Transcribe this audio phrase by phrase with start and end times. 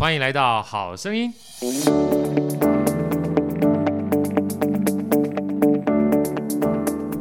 [0.00, 1.30] 欢迎来到好声音。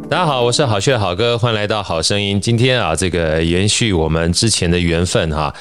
[0.10, 2.40] 大家好，我是好趣的好哥，欢迎来到好声音。
[2.40, 5.54] 今天啊，这个延续我们之前的缘分哈，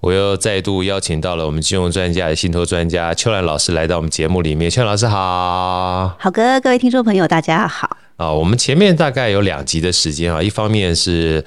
[0.00, 4.70] 我又再度邀请到了我们金融专家、信托专家邱兰老师来到我们节目里面。
[4.70, 7.96] 秋兰老师好，好哥，各位听众朋友大家好。
[8.18, 11.42] 啊，我们前面大概有两集的时间啊，一方面是。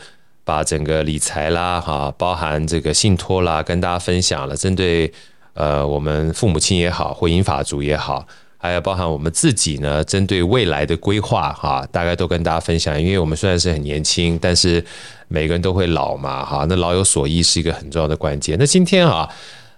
[0.49, 4.57] 把整个理财啦，哈，包含这个信托啦，跟大家分享了。
[4.57, 5.13] 针对
[5.53, 8.25] 呃，我们父母亲也好，或银发族也好，
[8.57, 12.99] 还有包含我们自己呢，针对未来的规划哈，大概都跟大家分享。
[12.99, 14.83] 因为我们虽然是很年轻，但是
[15.27, 18.57] 每个人都会老嘛，哈，那老有所依是一个很重要的关键。
[18.59, 19.29] 那今天啊，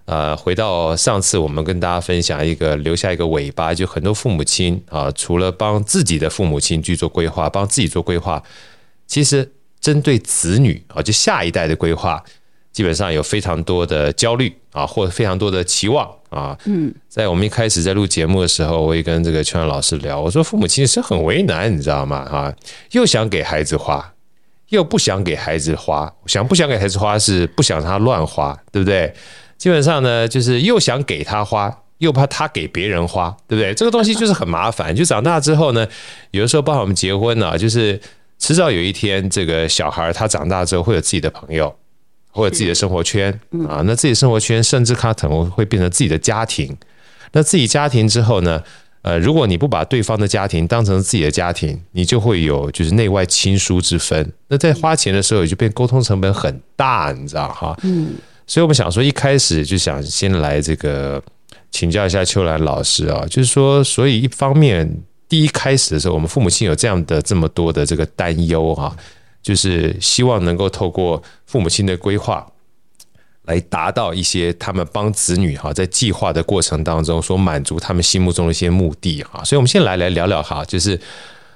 [0.06, 8.42] 呃，回到上次我们跟大家分享一个留下一个尾巴，就很多父母亲啊，除了帮自己的父母亲去做规划，帮自己做规划，
[9.06, 9.52] 其实。
[9.82, 12.24] 针对子女啊，就下一代的规划，
[12.72, 16.56] 基本上有非常多的焦虑啊，或者非常多的期望啊。
[16.66, 22.18] 嗯，在我们一开始在录节目的时候，我也跟这个秋兰老师聊，我说父母亲是很为难，你知道吗？
[22.18, 22.54] 啊，
[22.92, 24.14] 又想给孩子花，
[24.70, 29.12] 又不想给孩子花，想不想给孩子花是不想他乱花，对不对？
[29.58, 33.74] 基本上呢，就是又想给他花，又怕他给别人花，对不对？
[33.74, 34.96] 这个东西就是很麻烦。
[34.96, 35.88] 就长大之后呢，
[36.30, 38.00] 有的时候包括我们结婚啊，就是。
[38.42, 41.74] 迟早有一天，这个小孩他长大之后会有自己的朋友，
[42.32, 43.32] 或者自己的生活圈
[43.70, 43.84] 啊。
[43.86, 46.76] 那自己的生活圈，甚至他可能会变成自己的家庭。
[47.34, 48.62] 那自己家庭之后呢？
[49.04, 54.32] 呃，如果你不把对方的家庭当成自己的家庭，你就会有就是内外亲疏之分。
[54.48, 57.76] 那在花钱的时候，也就变沟通成本很大，你知道哈？
[57.84, 58.16] 嗯。
[58.48, 61.22] 所以我们想说，一开始就想先来这个
[61.70, 64.92] 请教一下秋兰老师啊，就是说，所以一方面。
[65.32, 68.94] 第一开始的时候，我们父母亲有这样的这么多的这个担忧哈，
[69.42, 72.46] 就是希望能够透过父母亲的规划，
[73.44, 79.42] 来达到一些他们帮子女哈在计划的过程当中所满足他们心目中的一些目的哈。
[79.46, 81.00] 所以，我们先来来聊聊哈，就是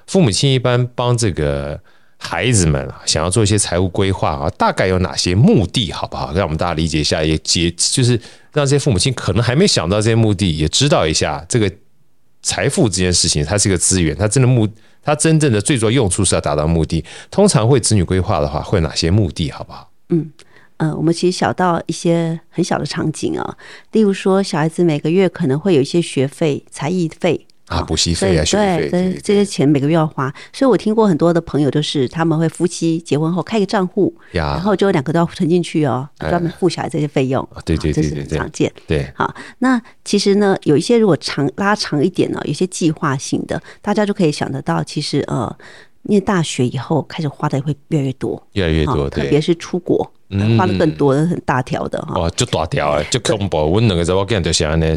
[0.06, 1.78] 父母亲一般帮这个
[2.16, 6.32] 孩子们啊想要做一些财务规划啊，大概有哪些目的，好不好？
[6.32, 8.18] 让我们大家理解一下，也解就是
[8.54, 11.70] 让这些父母亲可能还没想到这些目的，也知道一下这个。
[12.42, 14.68] 财富这件事情，它是一个资源，它真的目，
[15.02, 17.04] 它真正的最主要用处是要达到目的。
[17.30, 19.50] 通常会子女规划的话，会哪些目的？
[19.50, 19.90] 好不好？
[20.10, 20.30] 嗯
[20.78, 23.56] 呃，我们其实小到一些很小的场景啊，
[23.92, 27.46] 例如说，小孩子每个月可能会有一些学费、才艺费。
[27.66, 37.46] 啊，补习费啊，学费，对，这些钱每个月要花，所以我听过很多的朋友，就是他们会夫妻结婚后开个账户，然后就两个都要存进去哦，专门付小孩这些费用。
[37.64, 38.72] 对对对，这是很常见。
[38.86, 45.52] 对，好，那其实呢，有一些如果长拉长一点呢，有些计划性的，大家就可以想得到，其实呃，
[46.02, 50.08] 念大学以后开始花的会越来越多，越来越多，特别是出国，
[50.56, 52.20] 花的更多的很大条的哈。
[52.20, 53.56] 哇，就大条啊，就恐怖！
[53.56, 54.96] 我两个在我跟就是安尼。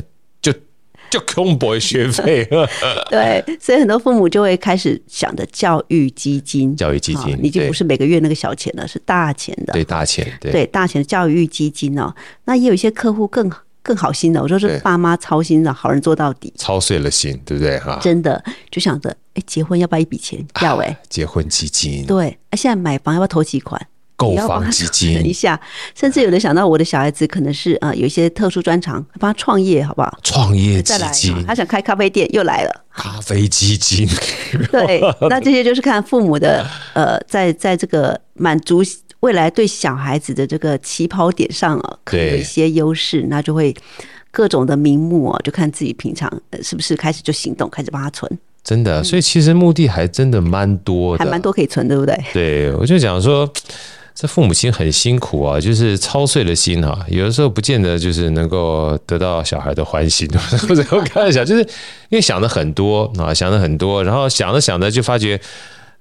[1.10, 2.48] 就恐怖的学费，
[3.10, 10.66] 对，所以很多父母就会开始想着教育基金，教育基金，已经不是每个月那个小钱了，是大钱的，对大钱，对。
[10.68, 12.14] 大钱的教育基金哦。
[12.46, 17.80] 那也有一些客户更更好心的，我说是爸妈操心的，好人做到底，操碎了心，对不对？
[17.80, 18.00] 哈？
[18.02, 20.46] 真的就想着，哎，结婚要不要一笔钱？
[20.62, 23.82] 要哎，结婚基金，对，哎，现在买房要不要投几款？
[24.20, 25.58] 购房基金一下，
[25.96, 30.20] 甚至有人想到我的小孩子可能是呃有一些特殊专长，帮他创业好不好？
[30.22, 32.86] 创业基金，他想开咖啡店又来了。
[32.94, 34.06] 咖啡基金，
[34.70, 38.84] 对， 那这些就是看父母的呃，在在这个满足
[39.22, 43.74] 未来对小孩子的这个起跑点上啊，可能有一些优势，那就会
[44.32, 46.30] 各种的名目啊，就看自己平常
[46.62, 48.30] 是不是开始就行动，开始帮他存。
[48.62, 52.22] 真的，所以其实目的还真的蛮多的，还蛮多可以存，对不对？
[52.34, 53.50] 对，我就讲说。
[54.20, 60.28] 这父母亲很辛苦啊，就是操碎了心啊，有的时候不见得就是能够得到小孩的欢心，
[60.68, 61.62] 或者我开玩笑，就是
[62.10, 65.40] 因为想的很多啊，想的很多，然后想着想着就发觉，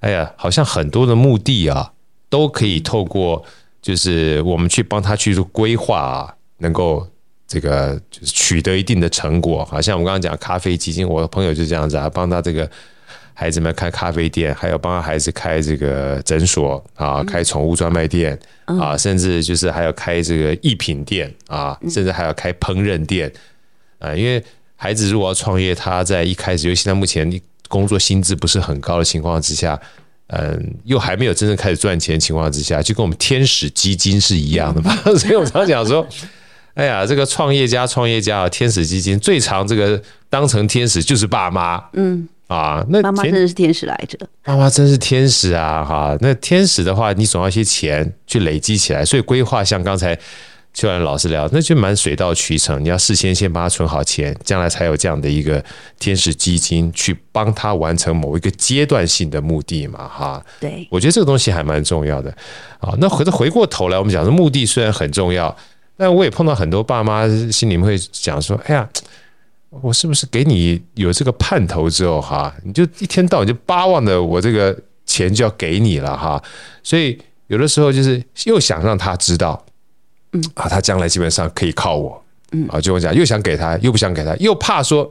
[0.00, 1.92] 哎呀，好像很多的目的啊，
[2.28, 3.44] 都可以透过
[3.80, 7.06] 就是我们去帮他去做规划啊，能够
[7.46, 9.64] 这个就是取得一定的成果。
[9.64, 12.68] 好像我们刚刚讲咖啡基金，我的朋友就这样子啊，帮他这个。
[13.40, 23.32] 孩子们开咖啡店，还有帮孩子开这个诊所啊，开宠物专卖店啊，甚至就是还要开这个艺品店啊，甚至还要开烹饪店
[24.00, 24.12] 啊。
[24.12, 24.42] 因为
[24.74, 29.80] 孩子如果要创业，他在一开始，尤其在目前工作薪资不是很高的情况之下，
[30.30, 34.96] 嗯，又还没有真正开始赚钱的情况之下，就跟我们天使基金是一样的嘛。
[35.16, 36.04] 所以我常讲说，
[36.74, 42.28] 哎呀，这个创业家，创业家啊，天使基金最常这个当成天使就是爸妈，嗯。
[42.48, 44.18] 啊，那妈妈真的是天使来着。
[44.44, 45.84] 妈妈真是天使啊！
[45.84, 50.18] 哈，那天使的话，你总要一些钱去累积起来，所以规划像刚才
[50.72, 52.82] 秋兰老师聊，那就蛮水到渠成。
[52.82, 55.62] 你要事先先帮他存好钱，将来才有这样的一个
[55.98, 60.42] 天使基金去帮他完成某一个阶段性的目的嘛，哈。
[60.58, 62.30] 对，我觉得这个东西还蛮重要的
[62.80, 62.94] 啊。
[62.98, 65.54] 那回头回过头来，我们讲说目的虽然很重要，
[65.98, 68.88] 但我也碰到很多爸妈心里面会讲说：“哎呀，
[69.70, 76.42] 我是不是给你有这个盼头之后，哈，你就一天到晚就巴望着我这个钱就要给你了，哈。”
[76.82, 77.18] 所以
[77.48, 79.64] 有的时候就是又想让他知道。
[80.32, 82.22] 嗯啊，他将来基本上可以靠我，
[82.52, 85.10] 嗯啊，就我讲，又想给他，又不想给他，又怕说，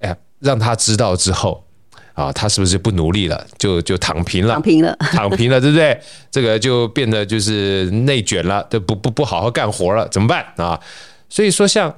[0.00, 1.64] 哎呀，让他知道之后，
[2.12, 5.98] 啊，他是不是不努力了，就就躺平了，躺平了， 躺平了，对不对？
[6.30, 10.78] 这个就变得就是内卷了，都不不不好好干活了，怎么办啊？
[11.30, 11.94] 所以说，像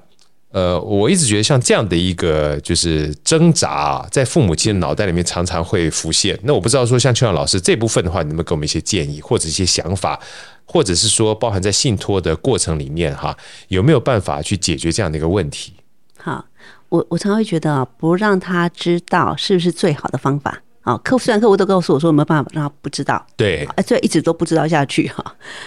[0.53, 6.39] 呃，我一直觉得像这样的一个就是挣扎啊，在父母亲的脑袋里面常常会浮现。
[6.43, 10.19] 那我不知道说，像邱阳老师这部分的话，你能不能给我们一些建议或者一些想法？
[10.67, 13.37] 或者是说，包含在信托的过程里面，哈，
[13.69, 15.75] 有没有办法去解决这样的一个问题？
[16.17, 16.45] 好，
[16.89, 20.63] 我我常会觉得啊，不让他知道是不是最好的方法？
[20.83, 23.25] 啊，客户虽然客户都告诉我说，有没有办法让他不知道？
[23.37, 25.25] 对，哎，这一直都不知道下去哈。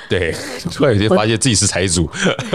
[0.10, 0.34] 对，
[0.72, 2.10] 突然有一天发现自己是财主，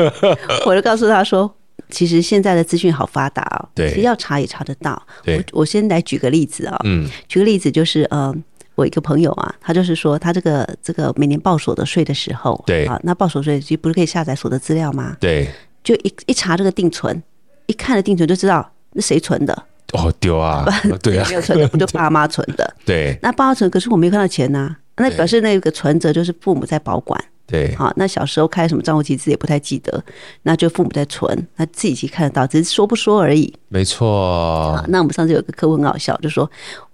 [0.67, 1.55] 我就告诉他说，
[1.91, 5.01] 其实现在的资讯好发达哦，对，其实要查也查得到。
[5.23, 8.35] 对，我我先来举个例子啊，嗯，举个例子就是呃。
[8.75, 15.17] 我一个朋友啊，他就是说，他这个这个每年报所得税的时候，对啊，那报所得税其实不是可以下载所得资料吗？
[15.19, 15.51] 对，
[15.83, 17.21] 就一一查这个定存，
[17.67, 19.53] 一看了定存就知道那谁存的。
[19.95, 20.65] 哦，丢啊，
[21.03, 22.73] 对啊，没有存的，不就爸妈存的？
[22.87, 27.21] 对，那爸妈存，可是我没有看到钱呐、啊，那表示那个存折就是父母在保管。
[27.51, 30.05] 对，好，那小时候开什么账户，其实也不太记得，
[30.43, 33.51] 那就父母在存，那自己其实看得到，只是说不说而已。
[33.69, 34.85] 没错。
[34.89, 36.49] 那我们上次有个客户很好笑，就说，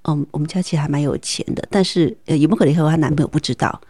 [0.04, 3.80] 嗯，我们家其实还蛮有钱的，但是呃，有没有可能以后她男朋友不知道？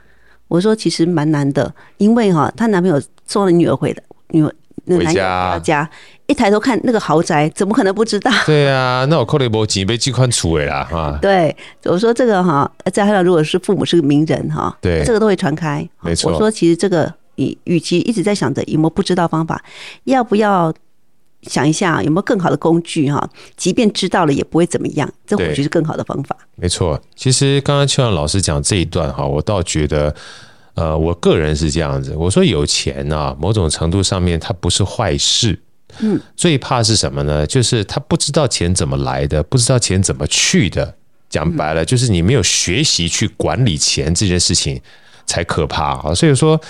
[0.48, 4.50] 我说其实蛮难的，因为哈，她男朋友送了女儿回来，女儿。
[4.86, 5.12] 那男
[5.54, 5.88] 友家
[6.26, 8.30] 一抬头看那个豪宅，怎么可能不知道？
[8.46, 11.18] 对啊，那我扣了一波钱被寄款处理了哈。
[11.20, 11.54] 对，
[11.84, 15.86] 我说这个哈，再加上如果是父母是个名人哈，对，这个都会传开。
[16.00, 19.62] 没错，我说其实这个，与与其一直在想着有没有不知道方法，
[20.04, 20.72] 要不要
[21.42, 23.28] 想一下有没有更好的工具哈？
[23.56, 26.36] 即便知道了也不会怎么样，这或许是更好的方法。
[26.56, 30.14] 没错，其实刚刚秋阳老师讲这一段哈，我倒觉得。
[30.74, 35.58] 呃，我个人是这样子，我说有钱啊，某种程度上面它不是坏事，
[36.00, 37.46] 嗯，最怕是什么呢？
[37.46, 40.96] 就是他不知道钱怎么来的，不知道钱怎么去的。
[41.30, 44.80] 讲白了，就是你没有学习去管理钱这件事情
[45.26, 46.14] 才可怕啊。
[46.14, 46.60] 所以说，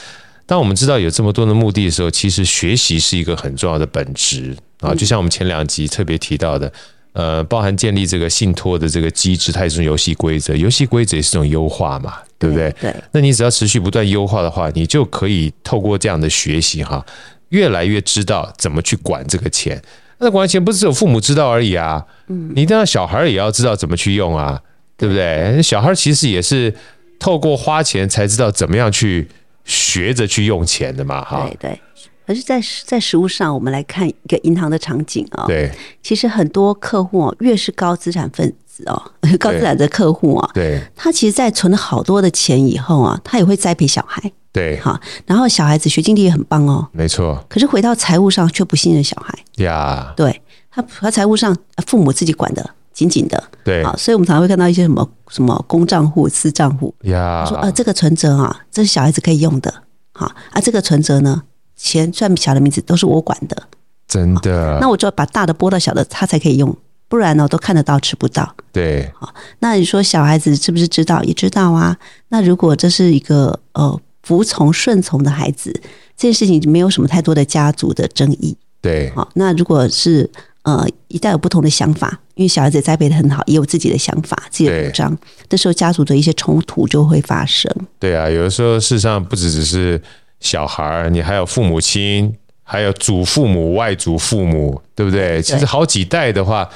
[0.47, 4.95] 当我们知道有这么多的目的的时候，其实学习是一个很重要的本质啊。
[4.95, 6.73] 就像我们前两集特别提到的。
[7.15, 12.75] 呃，包含建立这个信托的这个机制，它也是种游戏规则，游戏规则也是一种优化嘛，对不对？
[12.81, 12.93] 对。
[13.13, 17.07] 那你只要持续不断优化的话，你就可以透过这样的学习哈，
[17.51, 19.81] 越来越知道怎么去管这个钱。
[20.19, 24.61] 那管钱不是只有父母知道而已啊，嗯，你当然小孩也要知道怎么去用啊，
[24.97, 25.63] 对不对？
[25.63, 26.75] 小孩其实也是
[27.21, 29.29] 透过花钱才知道怎么样去
[29.65, 31.49] 学着去用钱的嘛，哈。
[31.49, 31.81] 对对。
[32.27, 35.45] 而是在在实物上，我们来看一个银行的场景啊。
[35.47, 35.71] 对，
[36.03, 39.03] 其实很多客户哦，越是高资产分子哦，
[39.39, 44.33] 高资产的客户啊，对，他其实，在存了好多的钱以后啊，他也会栽培小孩。
[44.53, 47.45] 对，哈，然后小孩子学经历也很棒哦，没错。
[47.49, 49.37] 可是回到财务上，却不信任小孩。
[49.65, 50.41] 呀，对
[50.71, 53.43] 他，他财务上父母自己管的紧紧的。
[53.65, 56.95] 对，啊，所以我们常常会看到一些什么什么公账户、私账户。
[57.03, 59.75] 呀，说呃，这个存折啊，这是小孩子可以用的。
[60.13, 61.43] 好啊，这个存折呢？
[61.77, 63.63] 钱算小的名字都是我管的，
[64.07, 64.79] 真的。
[64.81, 66.77] 那我就要把大的拨到小的，他才可以用，
[67.09, 68.55] 不然呢都看得到吃不到。
[68.73, 71.23] 对，好，那你说小孩子是不是知道？
[71.25, 71.97] 也知道啊。
[72.29, 75.73] 那如果这是一个呃服从顺从的孩子，
[76.17, 78.57] 这件事情就没有什么太多的家族的争议。
[78.81, 80.31] 对，好，那如果是
[80.63, 87.71] 呃一旦有不同的想法，因为小孩子栽培的很好，也有自己的想法、自己的主张，这时候家族的一些冲突就会发生。
[87.99, 90.01] 对啊，有的时候事实上不只只是。
[90.45, 92.31] 小孩儿，你还有父母亲，
[92.63, 95.41] 还有祖父母、外祖父母，对不对？
[95.41, 96.69] 其实好几代的话，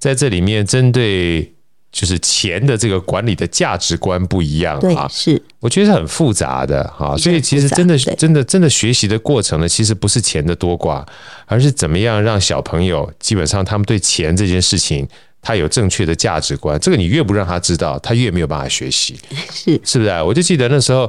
[0.00, 1.48] 在这里面针对
[1.92, 7.16] 就是钱的这个管理的价值观不一样啊，是我觉得是很复杂的哈。
[7.16, 11.06] 所以其实真的、真的、真的学习的过程呢，其实不是钱的多寡，
[11.46, 15.06] 而是怎么样让小朋友基本上他们对钱这件事情，
[15.40, 16.76] 他有正确的价值观。
[16.80, 19.16] 这个你越不让他知道，他越没有办法学习，
[19.54, 20.10] 是是不是？
[20.10, 21.08] 啊我就记得那时候。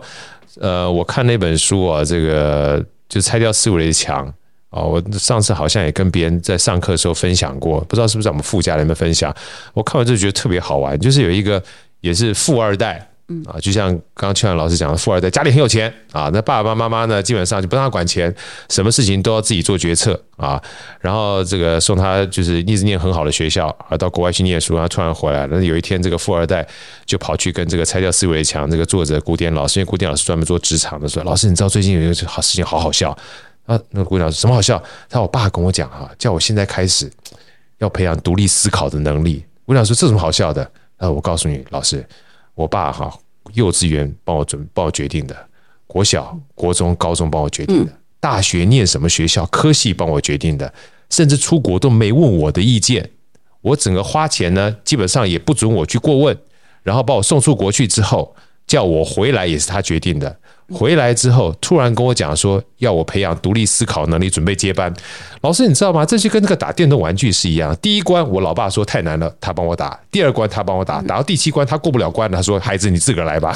[0.60, 4.26] 呃，我看那本书啊，这个就拆掉思维的墙
[4.70, 4.82] 啊。
[4.82, 9.36] 我上次好像也跟别人在上课的时候分享过，不知道是不是在我们附加里面分享。
[9.74, 11.62] 我看完就觉得特别好玩，就是有一个
[12.02, 18.32] 也是富二代嗯啊，就像刚刚秋阳老师讲的，富二代家里很有钱啊，那爸爸妈妈呢，基本上就不让他管钱，
[18.70, 20.62] 什么事情都要自己做决策啊。
[21.00, 25.58] 然后这个送他就是一直念很好的学校，啊，到国外去念书，然后突然回来了。
[25.58, 26.64] 那有一天，这个富二代
[27.04, 33.10] 就跑去跟这个拆掉思维墙这个作者古典老师，因为古典老师专门做职场的，说老师，你知道最近有一个好事情，好好笑
[33.66, 33.80] 啊。
[33.90, 34.80] 那个古典老师什么好笑？
[35.10, 37.12] 他我爸跟我讲哈，叫我现在开始
[37.80, 39.44] 要培养独立思考的能力。
[39.66, 40.70] 古典老师说这有什么好笑的？
[40.98, 42.06] 啊，我告诉你，老师。
[42.56, 43.14] 我爸哈，
[43.54, 45.36] 幼稚园帮我准帮我决定的，
[45.86, 50.74] 国小、国中、高中帮我决定的，大学念什么学校科系帮我决定的，
[51.10, 53.12] 甚至出国都没问我的意见。
[53.62, 56.38] 我整个花钱呢，基本上也不准我去过问，
[56.84, 58.36] 然后把我送出国去之后，
[58.66, 60.40] 叫我回来也是他决定的。
[60.74, 64.92] 回来之后，突然跟我讲说要我培养独立思考能力，准备接班。
[65.42, 66.04] 老师，你知道吗？
[66.04, 67.76] 这就跟那个打电动玩具是一样。
[67.82, 73.56] 第一关我老爸说太难了，他帮我打；第二关他帮我打，打到第七关他过不了关，他说孩子你自个儿来吧。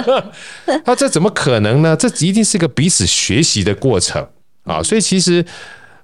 [0.82, 1.94] 他这怎么可能呢？
[1.94, 4.26] 这一定是一个彼此学习的过程
[4.64, 4.82] 啊！
[4.82, 5.44] 所以其实，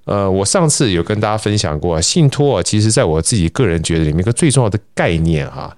[0.04, 5.74] 呃，我上次有跟大家分享过，信托啊，其实在我自己个人觉得里面一个最重要的概念啊，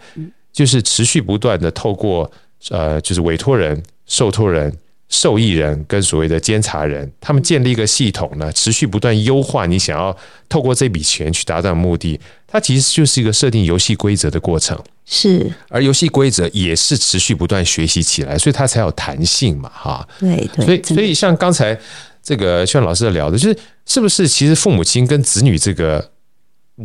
[0.52, 2.28] 就是持续不断的透过
[2.70, 3.80] 呃，就是委托人。
[4.06, 4.76] 受托人、
[5.08, 10.16] 受益人跟所谓的监察人，他们建立一个系统呢，持续不断优化你想要
[10.48, 14.78] 透过这笔钱去达到的目的，它其实就是一个设定游戏规则的过程。
[15.06, 20.08] 是，而游戏规则也是持续不断学习起来，所以它才有弹性嘛，哈。
[20.18, 20.64] 对对。
[20.64, 21.78] 所以，所以像刚才
[22.22, 26.10] 这个炫老师在聊的，就是是不是其实父母亲跟子女这个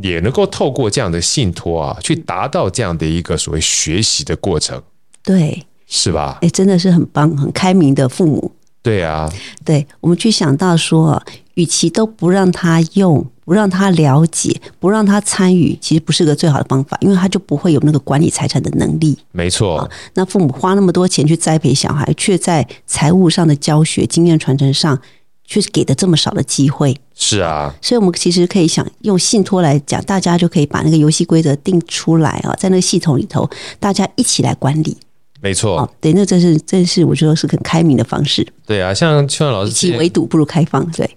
[0.03, 4.83] 也能够透过这样的信托啊，去达到这样的一个所谓学习的过程？
[5.23, 5.63] 对。
[5.89, 6.37] 是吧？
[6.41, 8.51] 哎，真的是很棒、很开明的父母。
[8.81, 9.29] 对啊，
[9.65, 11.21] 对，我们去想到说，
[11.55, 19.17] 与其都不让他用、不让他了解、不让他参与，其实不是个最好的方法，因为他就不会有那个管理财产的能力。
[19.33, 19.89] 没错。
[20.13, 24.97] 那父母花那么多钱去栽培小孩，却在财务上的教学、经验传承上，
[25.43, 26.95] 却给的这么少的机会。
[27.13, 27.75] 是啊。
[27.81, 34.95] 所以，我们其实可以想用信托来讲，大家就可以把那个游戏规则定出来啊，在那个系统里头，大家一起来管理。
[35.41, 38.45] 没错、哦，对，那这是这是我觉得是很开明的方式。
[38.65, 41.09] 对啊，像秋兰老师，与其围堵不如开放，对，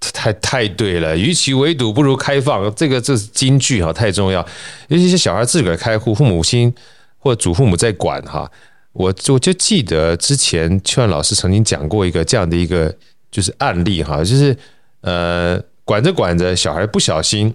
[0.00, 4.44] 太太对了，与其围堵不如开放，这个这是金句哈，太重要。
[4.88, 6.74] 尤其是小孩自个儿开户，父母亲
[7.18, 8.50] 或祖父母在管哈，
[8.92, 12.92] 我我就记得之前秋兰老师曾经讲过一个这样的一个
[13.30, 14.56] 就是案例哈，就是
[15.02, 17.54] 呃管着管着，小孩不小心。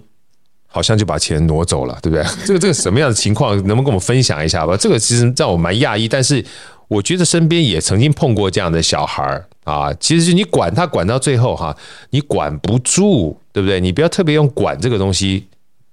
[0.72, 2.24] 好像就把钱挪走了，对不对？
[2.46, 4.76] 这个这个什么样的情况，能不能跟我们分享一下吧？
[4.76, 6.44] 这个其实让我蛮讶异，但是
[6.88, 9.92] 我觉得身边也曾经碰过这样的小孩儿啊。
[10.00, 11.76] 其实你管他管到最后哈，
[12.10, 13.78] 你管不住，对不对？
[13.78, 15.46] 你不要特别用管这个东西，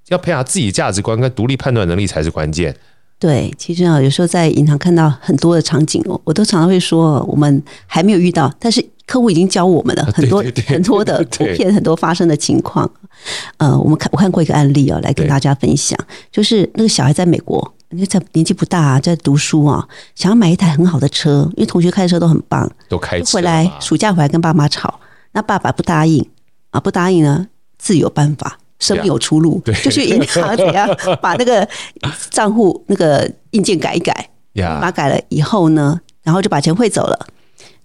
[0.07, 2.75] 要培养自己价值观跟独立判断能力才是关键。
[3.19, 12.87] 对，其实啊，有时候在银行看到很多的场景哦，我都常常会说，我们还没有遇到，但是客户已经教我们了很多很多的图片，很多发生的情况。
[13.57, 15.97] 呃，我们看我看过一个案例哦，来跟大家分享，
[16.31, 23.37] 就是那个小孩在美国，那在年纪不大啊，在读书啊，想要买一台很好的车，因为同学开的车都很棒，都开车。
[23.37, 24.99] 回来暑假回来跟爸妈吵，
[25.31, 26.23] 那爸爸不答应
[26.69, 27.47] 啊，不答应呢，
[27.79, 28.59] 自有办法。
[28.77, 30.87] 生命有出路，就去银行怎样
[31.19, 31.67] 把那个
[32.29, 34.29] 账户那个硬件改一改，
[34.79, 37.27] 把改了以后呢，然后就把钱汇走了。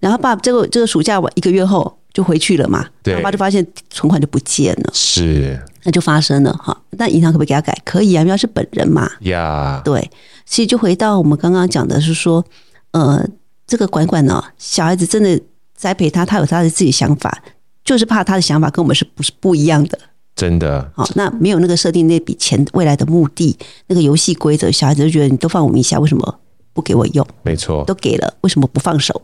[0.05, 6.79] 然后爸这个这个暑假一个月后就回去了嘛，爸爸就发现存款就不见了，是那就发生了哈。
[6.91, 7.75] 那银行可不可以给他改？
[7.87, 9.11] 可以啊，因为他是本人嘛。
[9.21, 10.11] 呀，对，
[10.45, 12.45] 所以就回到我们刚刚讲的是说，
[12.91, 13.27] 呃，
[13.67, 15.41] 这个管管呢，小孩子真的
[15.75, 17.43] 栽培他，他有他的自己想法，
[17.83, 19.99] 就是怕他的想法跟我们是不是不一样的。
[20.37, 23.57] 真的好，那没有那个设定那笔钱未来的目的，
[23.87, 26.39] 那个游戏规则，小孩子就觉得你都放我名下，为什么
[26.75, 27.27] 不给我用？
[27.43, 29.23] 没错，都给了，为什么不放手？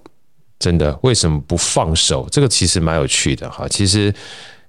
[0.60, 2.28] 真的，为什么不放手？
[2.30, 3.66] 这个其实蛮有趣的哈。
[3.68, 4.14] 其实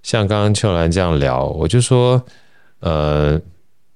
[0.01, 2.19] 像刚刚秋兰这样聊，我就说，
[2.79, 3.39] 呃，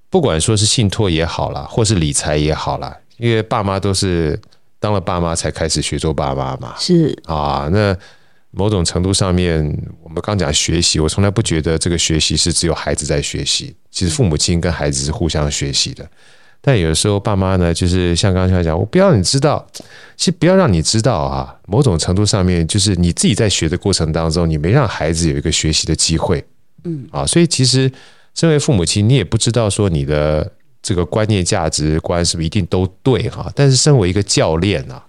[0.08, 4.40] 不管说是信托也好啦，或是理财也好啦，因为爸妈都是
[4.78, 7.96] 当了爸妈才开始学做爸妈嘛，是啊，那。
[8.52, 9.60] 某种程度上面，
[10.02, 13.76] 我们刚讲学习，我从来不觉得这个学习是只有孩子在学习。
[13.90, 16.08] 其实父母亲跟孩子是互相学习的。
[16.60, 19.66] 但有的时候，爸妈呢，就是像刚才讲，我不要让你知道，
[20.16, 21.54] 其实不要让你知道啊。
[21.66, 26.44] 某种程度上面，就是你自己在学的过程当中，你没让孩子有一个学习的机会。
[26.84, 27.90] 嗯啊，所以其实
[28.34, 30.50] 身为父母亲，你也不知道说你的
[30.82, 33.50] 这个观念、价值观是不是一定都对哈。
[33.54, 35.02] 但是身为一个教练啊。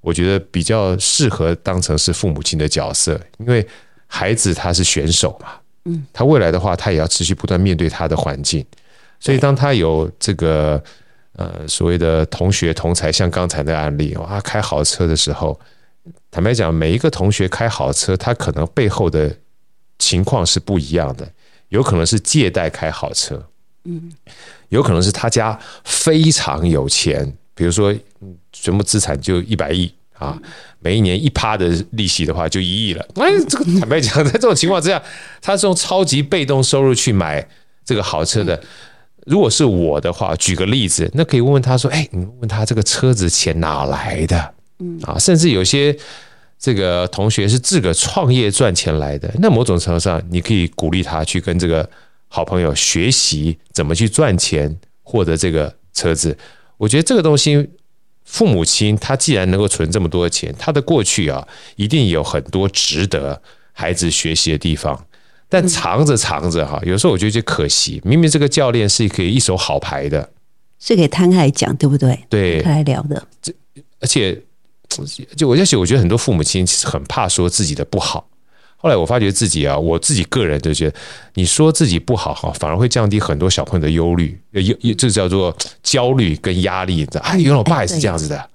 [0.00, 3.66] 我觉得比较适合当成是父母亲的角色，因为
[4.06, 5.48] 孩子他是选手嘛，
[5.86, 8.62] 嗯，他未来的话，他也要持续不断面对他的环境，
[9.24, 10.82] 所以当他有这个
[11.36, 15.58] 呃所谓的同学同才，像刚才的案例啊，开豪车的时候，
[16.30, 19.34] 坦白讲，每一个同学开豪车，他可能背后的
[19.98, 21.26] 情况是不一样的，
[21.70, 23.42] 有可能是借贷开豪车，
[23.84, 24.12] 嗯，
[24.68, 27.94] 有可能是他家非常有钱，比如说
[28.52, 30.38] 全部资产就一百亿啊，
[30.80, 33.02] 每一年一趴的利息的话就一亿了。
[33.14, 35.02] 哎，这个坦白讲，在这种情况之下，
[35.40, 37.48] 他是用超级被动收入去买
[37.86, 38.62] 这个豪车的。
[39.24, 45.96] 如果是我的话，举个例子，那可以问问他说：“哎，你问他这个车子钱哪来的？”嗯啊，甚至有些
[46.58, 51.88] 这个同学是自个创业赚钱来的，那某种程度上，你可以鼓励他去跟这个
[52.28, 56.36] 好朋友学习怎么去赚钱，获得这个车子。
[56.76, 57.70] 我觉得这个东西，
[58.24, 63.40] 父母亲他既然能够存这么多钱，他的过去啊，一定有很多值得
[63.72, 65.06] 孩子学习的地方。
[65.54, 68.02] 但藏着藏着哈，有时候我觉得就可惜。
[68.04, 70.28] 明明这个教练是可以一手好牌的，
[70.80, 72.18] 是可以摊开来讲，对不对？
[72.28, 73.24] 对，摊开来聊的。
[73.40, 73.54] 这
[74.00, 74.36] 而且
[75.36, 78.26] 就我在想，我觉得很多父母亲其实很怕说自己的不好。
[78.76, 80.96] 后来我发觉自己啊，我自己个人就觉得，
[81.34, 86.96] 你说自己不好哈，反而会降低很多小朋友的忧虑，忧这叫做焦虑跟压力。
[86.96, 88.50] 你知道，哎，原来我爸也是这样子的。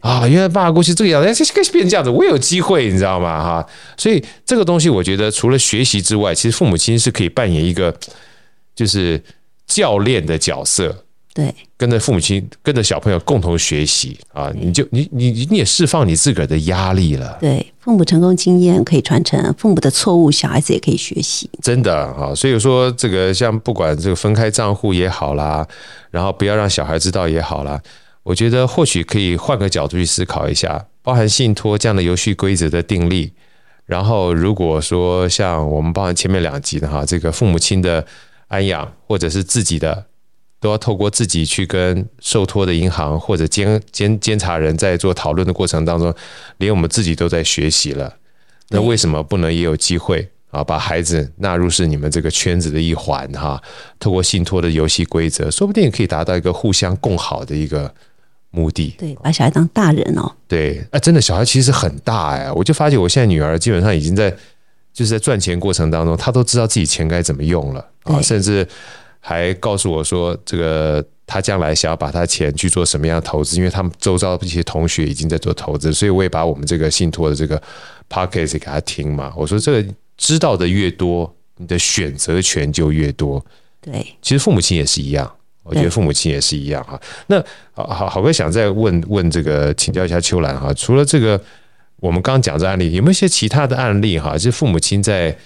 [0.00, 1.34] 啊，原来爸爸过去这个样子，哎，
[1.72, 3.42] 变成这样子，我有机会，你知道吗？
[3.42, 7.92] 哈，所以这个东西，我觉得除了学习之外，其实父母亲是可以扮演一个
[8.76, 9.20] 就是
[9.66, 17.36] 教练的角色，对，跟着父母亲，跟着小朋友共同学习啊，你就你你你也释放你自个儿的压力了。
[17.40, 21.50] 对，父母成功经验可以传承，父母的错误，小孩子也可以学习。
[21.60, 25.66] 真的啊，所以说这个像不管这个分开账户也好啦，
[26.12, 27.80] 然后不要让小孩知道也好啦。
[28.28, 33.32] 我觉得或许可以换个角度去思考一下，包含信托这样的游戏规则的定立。
[33.86, 38.06] 然后，如果说像我们包含前面两集的哈，这个父母亲的
[38.48, 40.04] 安养或者是自己的，
[40.60, 46.14] 都要透过自己去跟受托的银行或者监监监察人在做讨论的过程当中，
[46.58, 48.14] 连我们自己都在学习了。
[48.68, 53.58] 那为什么不能也有机会啊，把孩子纳入是你们这个圈子的一环哈？
[53.98, 57.90] 透过信托的游戏规则，说不定可以达到一个互相共好的一个。
[58.50, 60.30] 目的对，把小孩当大人哦。
[60.46, 64.30] 对，哎，真的小孩其实很大哎，我就发觉我现在女儿基本上已经在，
[64.92, 68.66] 就是在赚钱过程当中，她都知道自己钱该怎么用了啊，甚至
[69.20, 77.60] 还告诉我说，这个她将来想要把她钱去做什么样的投资，因为他们周遭的一些同学已经在做投资，所以我也把我们这个信托的这个
[78.08, 79.32] podcast 给她听嘛。
[79.36, 83.44] 我说这个知道的越多，你的选择权就越多。
[83.80, 85.30] 对，其实父母亲也是一样。
[85.68, 86.98] 我觉得父母亲也是一样哈。
[87.26, 87.38] 那
[87.74, 90.72] 好好好哥想再问问这个，请教一下秋兰哈。
[90.74, 91.40] 除了这个，
[92.00, 94.32] 我们刚刚讲这案例，有没有一些其他的案例哈？
[94.32, 95.36] 就是父母亲在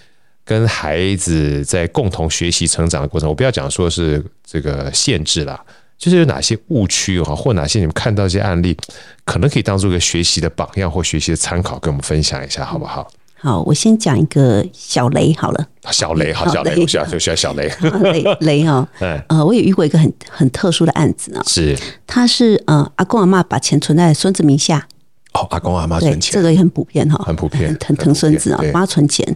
[0.44, 5.60] 跟孩子在共同学习成长的过程，我不要讲说是这个限制啦，
[5.98, 8.76] 就是有哪些误区哈，或哪些你们看到一些案例，
[9.24, 13.10] 可能可以当做一个学习的榜样或学习的参考，跟我们分享一下好不好？
[13.42, 15.66] 好，我先讲一个小雷好了。
[15.90, 17.68] 小雷，好小雷，我需要就需要小雷。
[18.12, 18.86] 雷雷哈，
[19.26, 21.42] 呃，我也遇过一个很很特殊的案子啊。
[21.44, 21.76] 是，
[22.06, 24.86] 他是呃阿公阿妈把钱存在孙子名下。
[25.32, 29.26] 哦，阿公阿妈存钱，这个也很普遍哈，很普遍，很疼疼孙子啊，帮他存钱，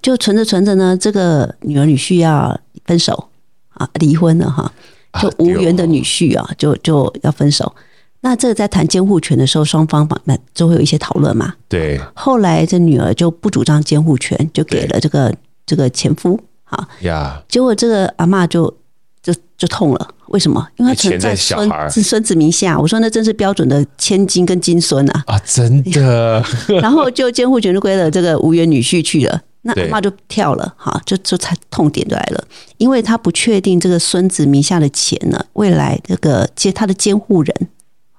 [0.00, 3.28] 就存着存着呢，这个女儿女婿要分手
[3.74, 4.72] 啊，离婚了哈，
[5.20, 7.70] 就无缘的女婿啊，就就要分手。
[8.22, 11.54] 那这个在谈监护权的时候，双方嘛，那就会有一些讨论嘛。
[11.68, 11.98] 对。
[12.14, 16.38] 后来这女儿就不主张监护权，就给了这个这个前夫。
[16.64, 17.42] 好呀。
[17.48, 18.72] 结果这个阿嬷就
[19.22, 20.66] 就就痛了，为什么？
[20.76, 22.78] 因为存在孙是孙子名下。
[22.78, 25.24] 我说那真是标准的千金跟金孙啊！
[25.26, 26.44] 啊，真的。
[26.82, 32.44] 然后就监护权就归了这个无缘女婿去了，那阿嬷就跳了，哈，就就才痛点就来了，
[32.76, 37.54] 因为他不确定这个孙子名下的钱呢，未来这个接他的监护人。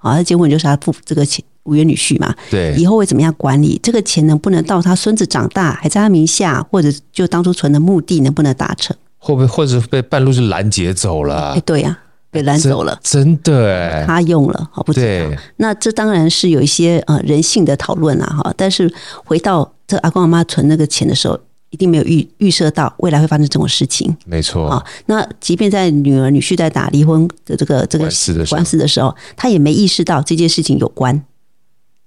[0.02, 8.96] 啊，他结婚就是他父这个钱无缘女婿嘛，对，以后会怎么样管理这个钱能不能到他孙子长大还在他名下，或者就当初存的目的能不能达成？
[9.18, 11.52] 会不会或者被半路就拦截走了？
[11.52, 15.06] 哎，对呀、啊，被拦走了，真的哎，他用了，好不知道。
[15.06, 18.52] 对那这当然是有一些呃人性的讨论啦哈。
[18.56, 18.92] 但是
[19.24, 21.38] 回到这阿公阿妈存那个钱的时候。
[21.72, 24.84] 一定没有预预设到未来会发生这种事情，没错啊。
[25.06, 28.04] 那即便在女儿女婿在打离婚的这个这个
[28.50, 31.24] 官司的时候，他也没意识到这件事情有关，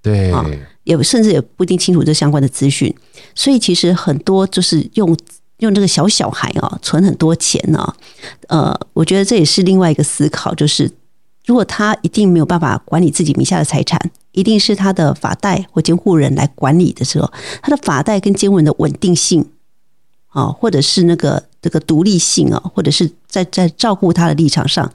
[0.00, 0.32] 对，
[0.84, 2.94] 也甚至也不一定清楚这相关的资讯。
[3.34, 5.16] 所以其实很多就是用
[5.58, 7.92] 用这个小小孩啊存很多钱啊，
[8.46, 10.88] 呃，我觉得这也是另外一个思考，就是
[11.44, 13.98] 如果他一定没有办法管理自己名下的财产。
[14.32, 19.42] 一定是他的法代或监护人来管理的时候，他的法代跟监护人的稳定性
[20.36, 24.92] 啊，或者是那个这个独立性啊，或者是在在照顾他的立场上，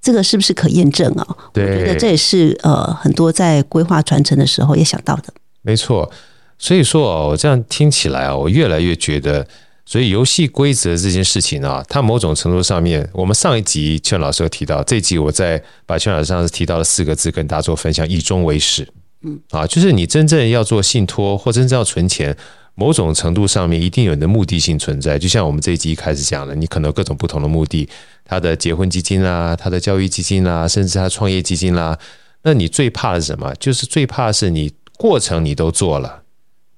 [0.00, 1.36] 这个是不是可验证啊？
[1.52, 5.24] 对，我觉得这也是呃很多在规划传承的时候也想到的。
[5.60, 6.10] 没错，
[6.58, 9.46] 所以说哦，我这样听起来啊，我越来越觉得，
[9.84, 18.88] 所以游戏规则这件事情啊，它某种程度上面，我们上一集劝老师有提到，这一集我在把劝老师上次提到的四个字跟大家做分享：以终为始。
[19.22, 22.34] 嗯，啊，就是你真正要做信托或真正要存钱，
[22.78, 25.18] 某种程度上面一定有你的目的性存在。
[25.18, 27.88] 就像我们这一集一开始讲的，你可能有各种不同的目的。
[28.24, 31.98] 他的结婚基金啦，他的教育基金啦，甚至他创业基金啦，
[32.42, 33.52] 那你最怕的是什么？
[33.56, 36.22] 就是最怕是你过程你都做了，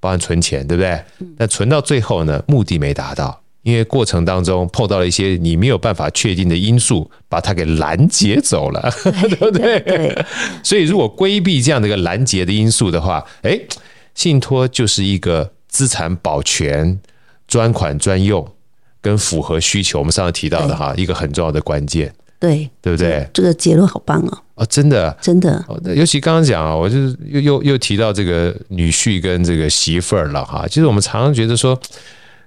[0.00, 0.98] 包含存钱，对不对？
[1.36, 8.90] 但存到最后呢，目的没达到，因为过程当中碰到了一些你没有办法确定的因素，把它给拦截走了，
[9.28, 9.80] 对不对？
[9.80, 10.24] 对。
[10.62, 13.66] 所以如果规避这样的一个拦截的因素的话，诶，
[14.14, 17.00] 信托就是一个资产保全、
[17.48, 18.46] 专款专用。
[19.02, 23.26] 跟符合需求，我们上次提到的哈，一个很重要的关键，对，对不对？
[23.32, 24.38] 这个结论好棒哦！
[24.56, 25.64] 哦，真的，真的。
[25.96, 30.66] 尤其刚刚讲啊，我就是又又又提到这个女婿跟这个媳妇儿了哈。
[30.68, 31.80] 其实我们常常觉得说，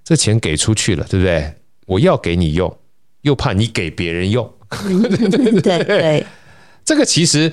[0.04, 1.52] 这钱给出去了，对不对？
[1.88, 2.78] 我要给你用，
[3.22, 6.24] 又怕你给别人用，对对对。
[6.86, 7.52] 这个其实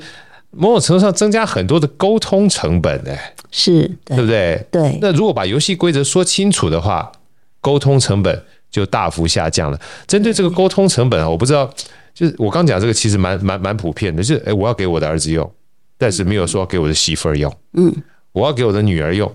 [0.50, 4.66] 某种程度上增加很多的沟通成本，哎，是对不对？
[4.70, 4.98] 对。
[5.00, 7.10] 那如果把游戏规则说清楚的话，
[7.60, 8.42] 沟通成本。
[8.70, 9.80] 就大幅下降了。
[10.06, 11.68] 针对这个沟通成本啊，我不知道，
[12.14, 15.52] 就是我刚讲这个其实蛮蛮蛮普遍的，就是诶，我要给我的儿子用，
[15.98, 17.92] 但是没有说给我的媳妇儿用，嗯，
[18.30, 19.34] 我要给我的女儿用，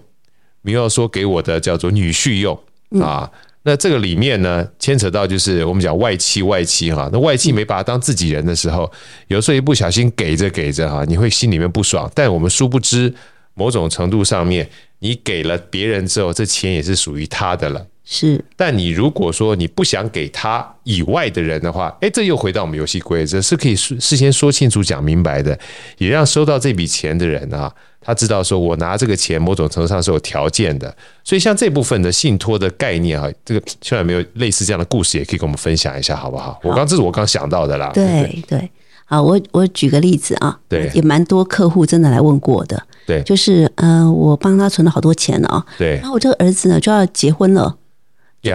[0.62, 2.58] 没有说给我的叫做女婿用
[3.02, 3.30] 啊。
[3.68, 8.90] 那这个里面呢，牵扯到就是我们讲外戚外戚哈，那外戚没把他当自己人的时候，
[9.28, 12.10] 有时候一不小心给着给着哈，你会心里面不爽。
[12.14, 13.12] 但我们殊不知，
[13.56, 17.88] 某种程度上面，你给了别人之后，这钱也是属于他的了。
[18.08, 25.58] 是，但你如果说你不想给他以外的人的话，哎，这又回到我们游戏规则，是可以事先说清楚、讲明白的，
[25.98, 27.74] 也让收到这笔钱的人啊，
[28.06, 30.96] 他知道说我拿这个钱某种程度上是有条件的。
[31.24, 36.54] 所以像这部分的信托的概念啊，这个虽然没有类似这样的故事，也可以跟我们分享一下，好不好？
[36.54, 37.92] 好，我刚这是我刚想到的啦。
[37.94, 38.72] 对对，对，
[39.06, 47.76] 好，我我举个例子啊，对，也蛮多客户真的来问过的，对，就是嗯、呃，我帮他存了好多钱哦，对，然后我这个儿子呢就要结婚了。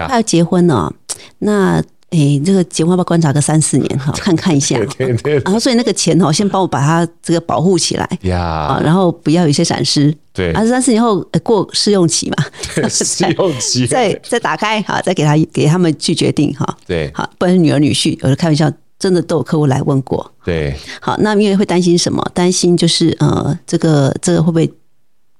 [0.07, 0.93] 他要结婚了，
[1.39, 4.77] 那诶，这个结婚要不要观察个三四年哈， 看看一下。
[4.97, 5.33] 对对对。
[5.45, 10.13] 然后所以那个钱哦，先帮我把它这个保护起来呀，啊，然后不要有一些闪失。
[10.33, 10.51] 对。
[10.51, 12.35] 啊，三四年后过试用期嘛。
[12.75, 13.87] 对， 试用期。
[13.87, 16.77] 再再打开哈，再给他给他们去决定哈。
[16.85, 17.09] 对。
[17.13, 18.69] 好，不然女儿女婿，有的开玩笑，
[18.99, 20.29] 真的都有客户来问过。
[20.43, 20.75] 对。
[20.99, 22.21] 好，那因为会担心什么？
[22.33, 24.69] 担心就是呃，这个这个会不会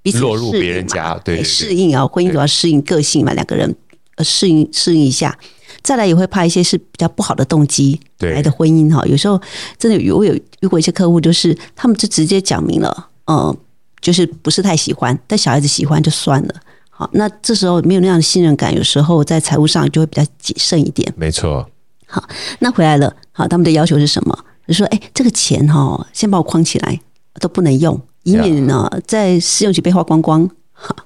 [0.02, 1.20] 彼此落入别人家？
[1.26, 3.76] 对，适应啊，婚姻主要适应个性嘛，两个人。
[4.24, 5.36] 适应适应一下，
[5.82, 9.06] 再来也会怕一些是比较不好的动机来的婚姻哈。
[9.06, 9.42] 有时候
[9.78, 13.56] 真的有我有遇过一些客户，就是他们就直接讲明了，嗯，
[14.00, 16.56] 就是不是太喜欢，但小孩子喜欢就算了。
[16.90, 21.12] 好，那这时候没有那样的信任感，有时候在财务上就会比较谨慎一点。
[21.16, 21.68] 没错。
[22.06, 22.24] 好，
[22.60, 24.38] 那回来了，好，他们的要求是什么？
[24.68, 27.00] 就说，哎，这个钱哈，先把我框起来，
[27.40, 30.50] 都不能用，以免呢在试用期被花光光。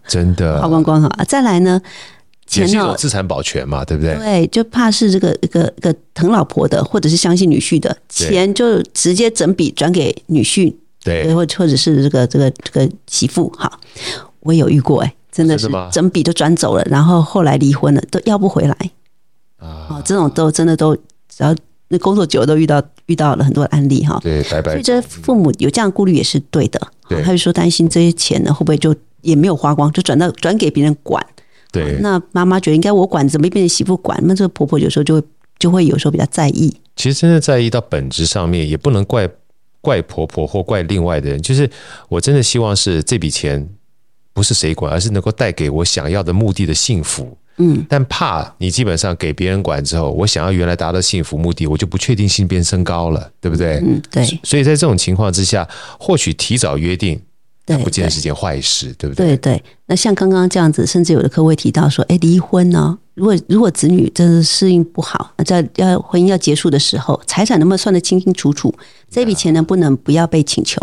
[0.08, 1.10] 真的花光光哈。
[1.28, 1.82] 再来呢？
[2.47, 4.15] 钱是有资产保全嘛，对不对？
[4.15, 13.49] 对，就怕是这个一个一个疼老婆的，或者是相信女婿的钱，就直接整笔转给女婿，对，或或者是这个这个这个媳妇。
[13.58, 13.79] 哈，
[14.41, 18.77] 我有遇过，哎，真的是整笔都转走了，然后后来离婚了，都要不回来
[19.58, 20.01] 啊。
[20.05, 21.55] 这种都真的都，只要
[21.88, 24.19] 那工作久了都遇到遇到了很多案例哈。
[24.21, 24.71] 对，拜拜。
[24.73, 26.79] 所以这父母有这样顾虑也是对的。
[27.10, 31.25] 对，他就说担心这些钱呢会不会就也没有花光，就转到转给别人管。
[31.83, 34.17] 对，那妈妈觉得应该我管，怎么变成媳妇管？
[34.23, 35.23] 那这个婆婆有时候就会
[35.59, 36.73] 就会有时候比较在意。
[36.95, 39.29] 其实真的在意到本质上面，也不能怪
[39.81, 41.41] 怪婆婆或怪另外的人。
[41.41, 41.69] 就是
[42.07, 43.67] 我真的希望是这笔钱
[44.33, 47.38] 不是谁管，而是能够带给我想要的目的的幸福。
[47.57, 53.75] 嗯，但怕你基本上给别人管之后，我想要原来达到幸福目的，我就不确定性变升高了，对不对？
[53.77, 54.25] 嗯，对。
[54.43, 55.67] 所以在这种情况之下，
[55.99, 57.21] 或许提早约定。
[57.65, 59.36] 对，不见得是件坏事，对不对？
[59.36, 59.63] 对对。
[59.88, 62.97] 那像刚刚这样子，甚至有的客户会提到说：“哎，离婚呢？
[63.15, 68.73] 如果如果子女真的适应不好，那在要婚姻要结束的时候，财产能不能算得清清楚楚？
[69.10, 70.80] 这笔钱能不能不要被请求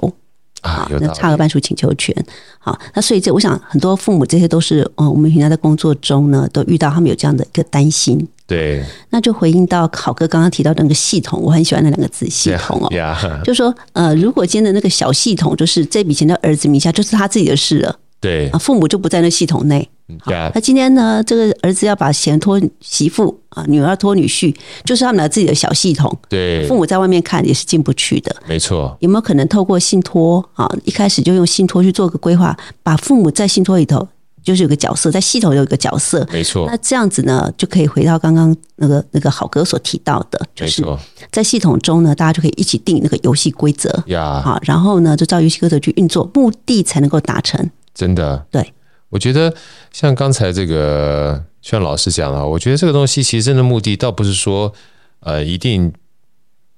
[0.63, 0.91] 啊？
[1.01, 2.13] 那差额半数请求权。
[2.59, 8.27] 好，那所以这我想很多父母这些都是，嗯，我们平常在工作中呢，都遇到他们有这样的一个担心。
[8.53, 12.89] 对，那就回应到考哥刚刚提到的那个系统，我很喜欢那两个字“系统”哦。
[12.91, 13.43] Yeah, yeah.
[13.43, 17.97] 就说呃，如果今天的那个小系统，就是这笔钱到儿子名下，就是他自己的事了。
[18.21, 19.89] 对啊，父母就不在那系统内。
[20.21, 26.15] 好，那今天呢，这个儿子要把钱托媳妇啊，女儿托女婿，就是他们俩自己的小系统。
[26.29, 28.37] 对，父母在外面看也是进不去的。
[28.47, 28.95] 没错。
[29.01, 34.07] 有没有可能透过信托啊，一开始就用信托去做个规划，把父母在信托里头
[34.43, 36.27] 就是有个角色，在系统有一个角色。
[36.33, 36.67] 没错。
[36.67, 40.85] 那这样子呢，就可以回到刚刚那个那个好哥所提到的，就是
[41.31, 44.41] 在系统中呢，大家就可以一起定那个游戏规则呀。
[44.45, 47.71] 好，然后呢，就照游戏规则去运作，目的才能够达成。
[47.95, 48.45] 真的。
[48.51, 48.73] 对。
[49.11, 49.55] 我觉得
[49.93, 54.73] 像刚才这个像老师讲了，我觉得这个东西其实真的目的倒不是说
[55.21, 55.93] 呃一定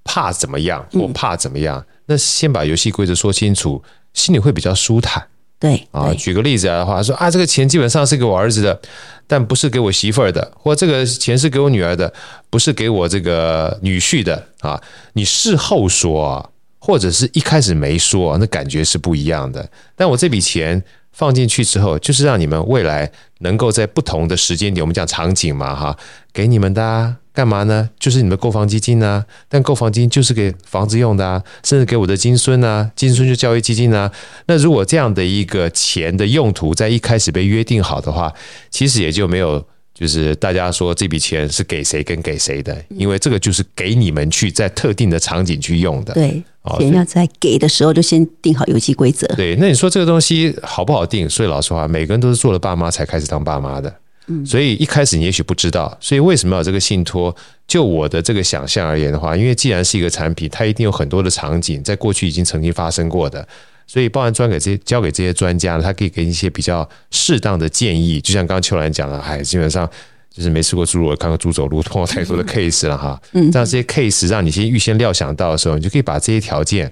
[0.02, 5.28] 怕怎么样或怕怎么样，嗯、那先把游戏规则说清楚，心里会比较舒坦。
[5.58, 8.80] 对啊，举个例子来的话，说啊这个钱基本上是给我儿子的，
[9.26, 12.12] 但不是给我媳妇儿的，或这个钱是给我女儿的，
[12.50, 14.80] 不是给我这个女婿的啊。
[15.14, 19.68] 你事后说，或者是一开始没说，那感觉是不一样的。
[19.96, 20.82] 但我这笔钱。
[21.16, 25.96] 放进去之后，就是让你们未来能够在不同的时间点，我们讲场景嘛，哈，
[26.32, 27.90] 给你们的啊，干嘛呢？
[27.98, 34.10] 就是你们购房基金啊，但购房基金就是给房子用的啊，甚至给我的金孙啊，金孙就教育基金啊。
[34.46, 38.32] 那如果这样的一个钱的用途在一开始被约定好的话，
[38.70, 39.66] 其实也就没有。
[39.94, 46.12] 就是大家说这笔钱是给谁跟给谁的，因为这个就是给你们去在特定的场景去用的。
[46.14, 46.42] 对，
[46.80, 49.24] 钱要在给的时候就先定好游戏规则。
[49.36, 51.30] 对，那你说这个东西好不好定？
[51.30, 53.94] 所以老实话，每个人都是做了爸妈才开始当爸妈的。
[54.26, 57.34] 嗯，所以一开始你也许不知道，所以为什么要有这个信托？
[57.66, 63.46] 就我的这个想象而言的话，因为既然是一个产品，它一定有很多的场景，在过去已经曾经发生过的。
[63.86, 68.18] 所以，包含专给这些交给这些专家，他可以给你一些比较适当的建议。
[68.18, 69.86] 就像刚刚秋兰讲的，哎，基本上
[70.30, 73.20] 就是没吃过猪肉，看过猪走路，碰到太多的 case 了哈。
[73.32, 76.90] 嗯，这样这些 case 让你先预先料想到的时候，你就可以把这些条件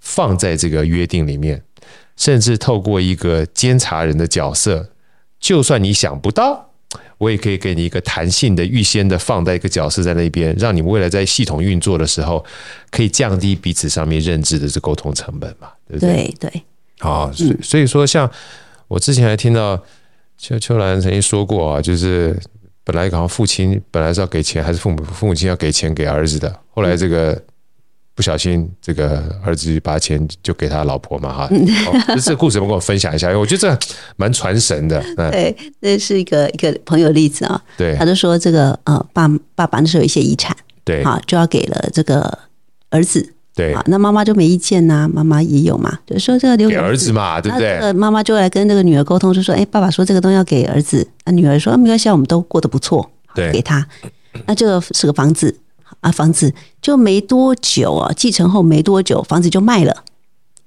[0.00, 1.62] 放在这个约定里面，
[2.16, 4.90] 甚至透过一个监察人的角色，
[5.42, 6.70] 就算你想不到。
[7.16, 12.44] 我也可以给你一个弹性的、预先的放在一个角色在那边，让你们未来在系统运作的时候，
[12.90, 15.68] 可以降低彼此上面认知的这沟通成本嘛？
[15.88, 16.34] 对不对？
[16.40, 16.62] 对对。
[16.98, 18.28] 好，所以所以说，像
[18.88, 19.80] 我之前还听到
[20.36, 22.36] 秋秋兰曾经说过啊，就是
[22.84, 27.40] 本来好像父亲本来是要给钱，还是父母父母亲要给钱给儿子的，后来这个。
[28.14, 33.78] 不小心，这个儿子把钱就给他老婆嘛，哈、哦，这个故事能跟我分享一下，因为我觉得这
[34.16, 35.02] 蛮传神的。
[35.32, 37.60] 对，这是一个一个朋友例子啊。
[37.76, 42.38] 对，他就说这个呃，爸爸爸那时候有一些遗产，对，好就要给了这个
[42.90, 47.92] 儿子，对，那妈妈就没意见呐，妈妈也有嘛，就说这个留给儿子嘛，对不对？
[47.94, 53.86] 妈妈就来跟那个女儿沟通，就说，哎，爸爸说这个东西要给儿子，那女儿说没关系，我们都过得不错，对，给他，
[54.46, 55.56] 那这个是个房子。
[56.02, 60.04] 啊，房子就没多久啊，继承后没多久，房子就卖了，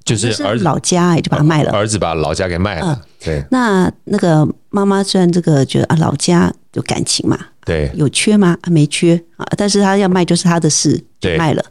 [0.04, 1.72] 就是儿子老家也就把它卖了。
[1.72, 3.02] 儿子把老家给卖了。
[3.24, 8.58] 对，那那个妈妈虽然这个觉得啊，老家有感情嘛，对，有缺吗？
[8.62, 11.64] 啊，没缺啊，但是他要卖就是他的事，就卖了。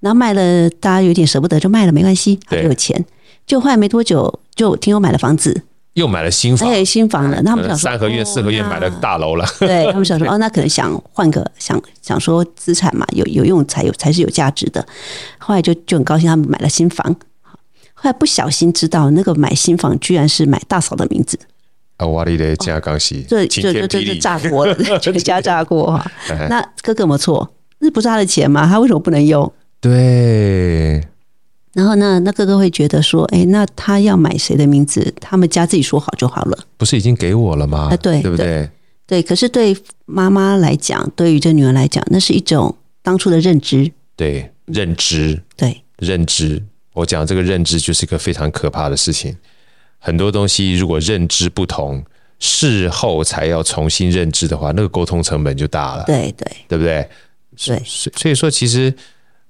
[0.00, 3.02] 然后卖了，大家有点舍不得，就卖了，没关系，还有钱。
[3.46, 5.62] 就后来没多久，就听我买了房子。
[5.94, 7.40] 又买了新房，哎，新房了。
[7.42, 9.46] 那他们想说，三合院、四合院买了大楼了。
[9.60, 14.84] 对， 他们想说，哦，那可能想换个，想想说资产嘛，有有用才有才是有价值的。
[15.38, 17.14] 后来就就很高兴，他们买了新房。
[17.92, 21.38] 后来不小心知道，那个买新房居然是买大嫂的名字。
[21.96, 26.04] 啊，哇哩嘞，加刚西，这这这这炸锅了，全 家炸锅哈。
[26.50, 28.66] 那哥哥没错，那不是他的钱吗？
[28.66, 29.50] 他为什么不能用？
[29.80, 31.00] 对。
[31.74, 35.12] 然后呢，那哥哥会觉得说，哎，那他要买谁的名字？
[35.20, 36.56] 他们家自己说好就好了。
[36.76, 37.88] 不是已经给我了吗？
[37.90, 38.70] 啊，对，对不对？
[39.06, 43.90] 对，可是对妈妈来讲，对于这女儿来讲，那是一种当初的认知。
[44.14, 45.42] 对，认知。
[45.56, 46.62] 对，认知。
[46.92, 49.36] 我讲这个认知就是一个非常可怕的事情。
[49.98, 52.04] 很多东西如果认知不同，
[52.38, 56.04] 事后才要重新认知的话，那个沟通成本就大了。
[56.06, 57.08] 对对，对不对？
[57.66, 58.94] 对，所所以说其实。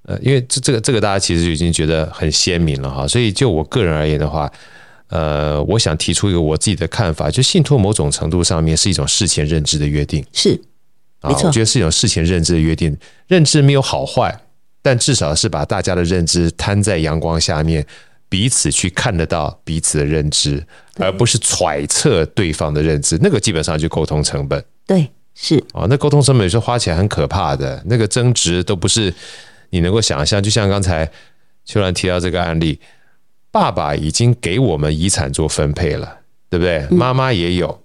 [0.06, 4.52] 呃，因为这这个这个大家其实就已经觉得很鲜明了哈，所以就我个人而言的话，
[5.08, 10.60] 呃，我想提出一个我自己的看法，就信托某种程度上面是一种事前认知的约定，是，
[11.22, 12.94] 没错，我觉得是一种事前认知的约定，
[13.28, 14.38] 认知没有好坏，
[14.82, 17.86] 但至少是把大家的认知摊在阳光下面，
[18.28, 20.62] 彼此去看得到彼此的认知，
[20.98, 29.14] 而不是揣测对方的认知，那个基本上就沟通成本，对，是，啊，那沟通成本有时候花起来很可怕的，那个争执都不是。
[29.70, 31.10] 你能够想象，就像刚才
[31.64, 32.78] 秋兰提到这个案例，
[33.50, 36.86] 爸爸已经给我们遗产做分配了，对不对？
[36.90, 37.82] 妈妈也有，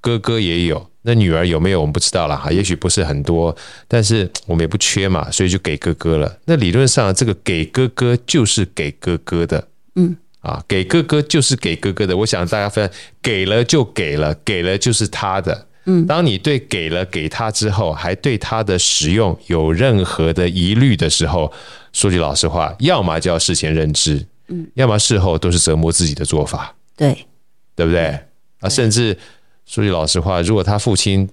[0.00, 3.56] 哥哥也有，那女儿有没有我们不知道了哈，也许不是很多，
[3.88, 6.38] 但是我们也不缺嘛，所以就给哥哥了。
[6.44, 12.16] 那理论上，这个给哥哥就是给哥哥的，嗯，啊，给哥哥就是给哥哥的。
[12.16, 12.90] 我想大家分，
[13.22, 15.66] 给了就给了，给了就是他的。
[15.86, 21.52] 嗯，当你对给了给他之后，还对他的使用有任何的疑虑的时候，
[21.92, 26.74] 说句老实话，要么就要事前认知，嗯，要么事后都是折磨自己的做法。
[26.96, 27.26] 对，
[27.74, 28.18] 对不对？
[28.60, 29.16] 啊，甚至
[29.64, 31.28] 说句老实话，如果他父亲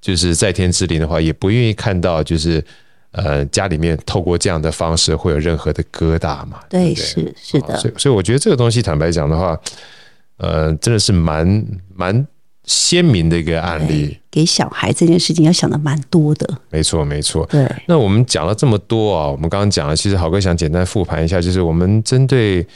[0.00, 2.64] 就是在天之灵的话，也不愿意看到就是。
[3.16, 6.58] 呃，家里面透过这样的方式会有任何的疙瘩嘛？
[6.68, 7.78] 对，对对是是的。
[7.78, 9.56] 所以，所以我觉得这个东西，坦白讲的话，
[10.38, 12.26] 呃，真的是蛮蛮
[12.64, 14.18] 鲜明的一个案例。
[14.30, 16.58] 给小孩这件事情要想的蛮多的。
[16.70, 17.46] 没错，没错。
[17.46, 17.70] 对。
[17.86, 22.66] 那我们讲了这么多啊，我们刚刚讲了，其实豪哥想简单复盘一下，就是我们针对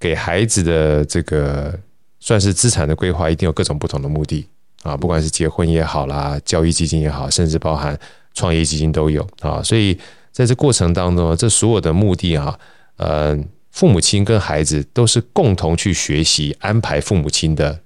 [0.00, 1.78] 给孩子的这个
[2.20, 4.46] 算是资产的规划，一定有各种不同的目的
[4.82, 7.98] 啊，不管是结婚也好啦，教育基金也好，甚至包含。
[8.36, 9.96] 创业基金都有啊，所以
[10.32, 12.58] 在这过程当中，这所有的目的啊，
[12.96, 13.38] 呃，
[13.70, 17.78] 父母亲跟孩子都是共同去学习，安排父母亲的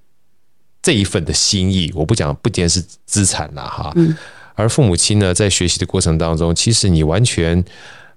[0.83, 1.91] 这一份的心意。
[1.95, 3.95] 我不讲，不仅是资产了哈，
[4.55, 7.59] 而父母亲呢，在学习的过程当中，其实你完全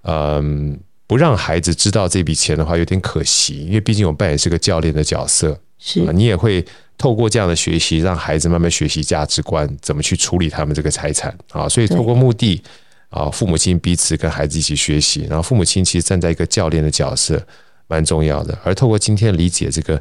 [0.03, 6.65] 嗯、呃，不让孩子知道这笔钱的话，有点可惜，因为毕竟我扮演是个教练的角色，是你也会。
[6.97, 11.67] 透过这样的学习，让孩子慢慢学习价值观，怎么去处理他们这个财产啊？
[11.67, 12.61] 所以透过目的
[13.09, 17.43] 啊，父母亲彼此跟孩子一起学习，然后父母亲其实站在一个教练的角色，
[17.87, 18.55] 蛮重要的。
[18.63, 19.99] 而透过今天理解这个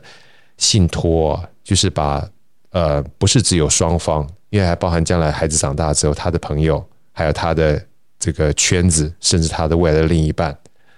[0.59, 2.29] 信托，就是把
[2.71, 7.85] 呃，不是只有双方，因为还包含将来孩子长大之后，他的朋友，还有他的
[8.19, 10.57] 这个圈子，甚至他的未来的另一半，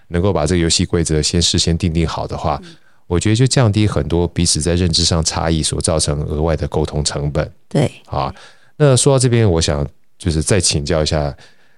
[0.08, 2.60] 能够把这个游戏规则先事先定定好的话。
[3.08, 7.50] 我觉得就降低很多彼此在认知上差异所造成额外的沟通成本。
[7.68, 8.34] 对，啊，
[8.76, 11.34] 那说到这边，我想就是再请教一下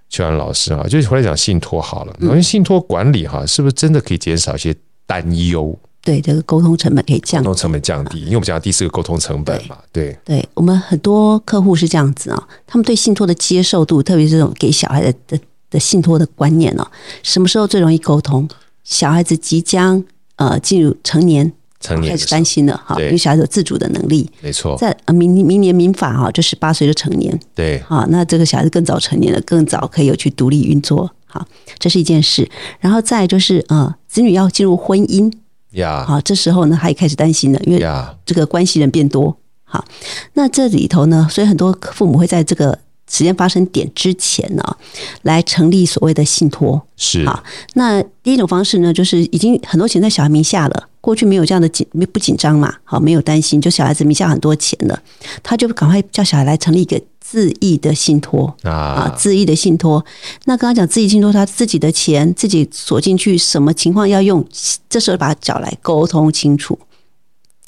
[0.09, 4.73] 邱安老师啊，就是回来讲信托好了，因为信托管理哈，是不是真的可以减少一些
[5.07, 5.77] 担忧？
[6.05, 9.79] 对，这个沟通成本可以降低，沟通成本降低，因为我们讲第四个沟通成本嘛。
[9.91, 15.41] 对，对我们很多客户是这样子啊，他们对信托的接受度，特别是这种给小孩的的
[15.71, 16.87] 的信托的观念哦，
[17.23, 18.49] 什么时候最容易沟通？
[18.85, 20.05] 小孩子即将。
[20.37, 24.77] 呃，进入成年，成年开始担心了哈，因为小孩子有自主的能力，没错。
[24.77, 31.47] 在明明年民法哈，就十八岁就成年，对，好，那这个小孩子更早成年了，更早可以有去独立运作，好，
[31.79, 32.51] 这是一件事。
[32.81, 35.33] 然后再就是呃，子女要进入婚姻
[35.75, 37.87] 呀，好，这时候呢，他也开始担心了，因为
[38.27, 39.85] 这个关系人变多，好，
[40.33, 42.79] 那这里头呢，所以很多父母会在这个。
[43.07, 44.77] 时间发生点之前呢，
[45.23, 47.45] 来成立所谓的信托是好。
[47.75, 54.99] 那第一种方式呢，就是已经很多钱在小孩名下了，过去没有这样的紧，不紧张嘛，好，没有担心，就小孩子名下很多钱了，
[55.43, 60.03] 他就赶快叫小孩来成立一个自益的信托啊，自益的信托。
[60.47, 64.43] 那刚刚讲自益信托，他自己的钱自己锁进去，什么情况要用，
[64.89, 66.79] 这时候把他找来沟通清楚，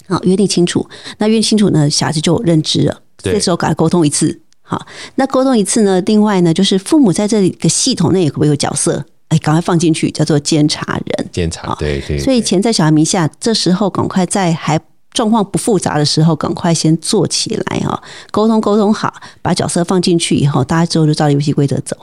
[0.09, 0.89] 好，约定清楚。
[1.19, 4.41] 那约定清楚呢，小孩子就有认知了，这时候赶快沟通一次。
[4.63, 6.01] 好，那沟通一次呢？
[6.07, 9.05] 另外呢，就是父母在这里个系统内可不可以有角色？
[9.29, 11.29] 哎，赶快放进去，叫做监察人。
[11.33, 12.19] 监察，对对，对。
[12.19, 14.79] 所以钱在小孩名下，这时候赶快在还
[15.13, 18.01] 状况不复杂的时候，赶快先做起来哈。
[18.31, 19.13] 沟通沟通好，
[19.43, 21.97] 把角色放进去以后，大家之后就照游戏规则走。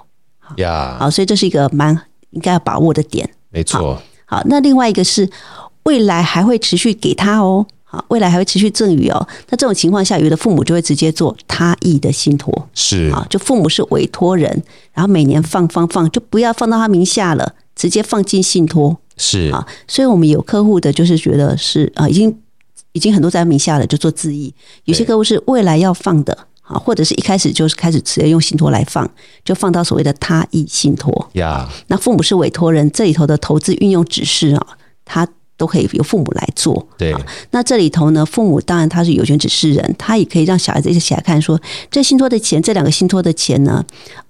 [0.57, 1.97] 呀，好，所以这是一个蛮
[2.31, 3.29] 应该要把握的点。
[3.49, 4.01] 没错。
[4.25, 5.29] 好，那另外一个是
[5.83, 7.65] 未来还会持续给他哦。
[7.93, 9.27] 啊，未来还会持续赠与哦。
[9.49, 14.49] 那这种情况下，有的父母就会直接做他意的信托，是啊，就父母是委托人，
[14.93, 19.63] 然后每年放放放，就不要放到他名下了，直接放进信托，是啊。
[19.87, 22.35] 所以我们有客户的，就是觉得是啊，已经
[22.93, 24.51] 已经很多在他名下了，就做自益。
[24.85, 29.07] 有些客户是未来要放的啊，或者是一开始就是开始直接用信托来放，
[29.45, 31.69] 就放到所谓的他意信托呀。
[31.85, 34.67] 那父母是委托人，这里头的投资运用指示啊，
[35.05, 35.27] 他。
[35.63, 36.85] 都可以由父母来做。
[36.97, 37.15] 对，
[37.51, 41.57] 那这里头呢，父母当然他是有权指示人，他也可以让小孩子一起来看，说
[41.89, 43.81] 这信托的钱，这两个信托的钱呢，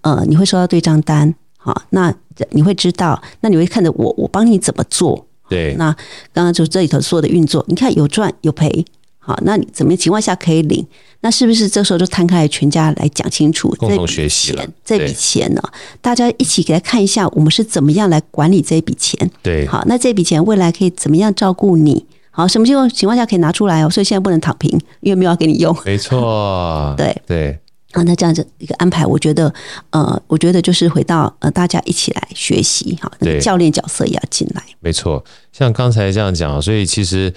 [0.02, 2.13] 呃，你会收到对账单，好，那
[2.52, 5.26] 你会知道，那你会看着我，我帮你怎么做。
[5.50, 5.91] 对，那
[6.32, 8.86] 刚刚就这里头所有的运作，你看有赚有赔。
[9.25, 10.86] 好，那你怎么情况下可以领？
[11.21, 13.73] 那是不是这时候就摊开来，全家来讲清楚？
[13.79, 15.62] 共同学习了这笔钱呢？
[16.01, 19.31] 大家一起给他看一下，我们是怎么样来管理这笔钱？
[19.41, 22.05] 对，好，那这笔钱未来可以怎么样照顾你？
[22.31, 23.89] 好，什么情况情况下可以拿出来哦？
[23.89, 24.69] 所以现在不能躺平，
[25.00, 25.73] 因为没有要给你用。
[25.85, 27.58] 没错，对 对。
[27.93, 29.54] 啊，那这样子一个安排，我觉得，
[29.91, 34.62] 呃，我觉得就是回到呃，大家一起来学习，哈，那个教练角色也要进来。
[34.81, 35.23] 没错，
[35.54, 37.33] 像刚才这样讲，所以其实。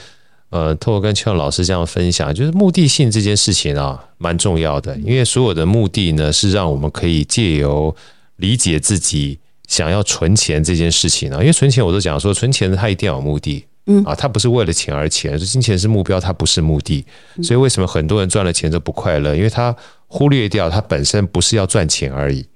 [0.57, 4.97] 呃，透过跟邱老师这样分享，就是目的性这件事情啊，蛮重要的。
[4.99, 7.95] 因为所有的目的呢，是让我们可以借由
[8.37, 9.39] 理解自己
[9.69, 11.41] 想要存钱这件事情啊。
[11.41, 17.05] 因为存钱，我都讲说，存钱它一定要有目的嗯啊，它不是为了钱而钱，金钱是目标，它不是目的。
[17.43, 19.37] 所以为什么很多人赚了钱都不快乐？
[19.37, 19.77] 因为他
[20.07, 22.47] 忽略掉他本身不是要赚钱而已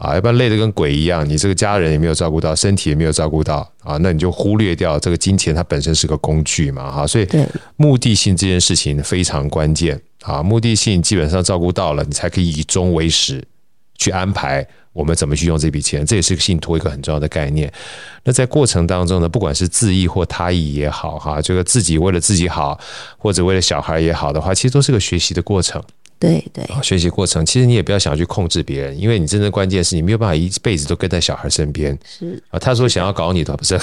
[0.00, 7.28] 啊，要不然累得跟鬼一样，你这个家人也没有照顾到，身体也没有照顾到啊，那你就忽略掉这个金钱，它本身是个工具嘛，哈，所以
[7.76, 13.44] 目的性这件事情非常关键啊，目的性基本上照顾到了，你才可以以终为始
[13.98, 14.66] 去安排。
[14.92, 16.04] 我们怎么去用这笔钱？
[16.04, 17.72] 这也是个信托一个很重要的概念。
[18.24, 22.76] 那在过程当中呢，不管是自益或他益也好，哈，这个自己为了自己好，
[23.16, 25.80] 或者为了小孩也好的话，其实都是个学习的过程。
[26.20, 31.98] 对对，学习过程，其实你也不要想去控制别人，因为你真正关键是你没有办法一辈子都跟在小孩身边。
[32.04, 33.74] 是啊，他说想要搞你的不是？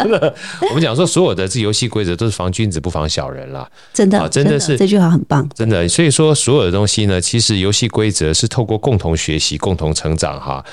[0.70, 3.70] 我们讲说所有的这游戏规则都是防君子不防小人啦。
[3.92, 5.46] 真的，真的是这句话很棒。
[5.54, 10.64] 真的，所以说所有的东西呢，其实游戏规则是透过共同学习、共同成长哈。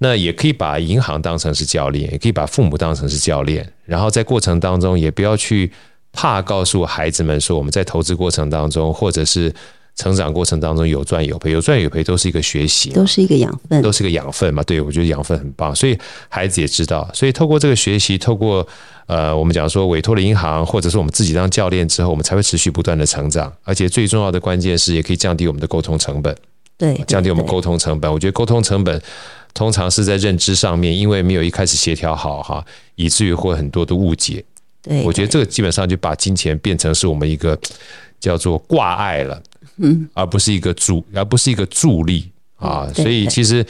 [0.00, 5.72] 那也可以把银行当成是教练，也可以把父母当成是教练，然后在过程当中也不要去
[6.12, 9.50] 怕告诉孩子们说我们在投资过程当中或者是。
[10.00, 14.62] 成长过程当中有赚有赔，有赚有赔都是一个学习，都是一个养分，都是一个养分嘛。
[14.62, 15.98] 对，我觉得养分很棒，所以
[16.30, 17.06] 孩子也知道。
[17.12, 18.66] 所以透过这个学习，透过
[19.04, 23.52] 呃，我们讲说委托了银行，或者是我们自己当教练之后，我们才会持续不断的成长。
[23.62, 26.34] 而且最重要的关键是，也可以降低我们的沟通成本。
[26.78, 28.10] 对，对，降低我们沟通成本。
[28.10, 28.98] 我觉得沟通成本
[29.52, 34.42] 通常是在认知上面，因为没有一开始协调好哈，以至于会很多的误解。
[34.82, 37.58] 对，我觉得这个基本上就把金钱变成是我们一个
[38.18, 39.42] 叫做挂碍了。
[39.76, 42.88] 嗯，而不是一个助，而不是一个助力啊。
[42.94, 43.64] 所以其实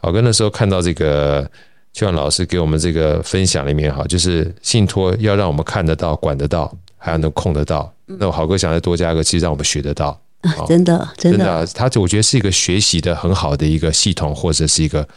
[0.00, 1.48] 郝哥那时候看到这个
[1.92, 7.92] 邱阳老师给我们这个分享里面哈，就是信托要让我们看得到、管得到，还要能控得到。
[8.06, 10.20] 那我郝哥想再多加一个，其实让我们学得到。
[10.66, 15.08] 真的，真的，他我觉得是一个学习的很好的一个系统或者是一个